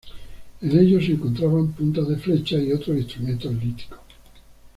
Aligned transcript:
En 0.63 0.71
ellos, 0.79 1.05
se 1.05 1.11
encontraban 1.11 1.73
puntas 1.73 2.07
de 2.07 2.17
flecha 2.17 2.57
y 2.57 2.71
otros 2.73 2.97
instrumentos 2.97 3.53
líticos. 3.53 3.99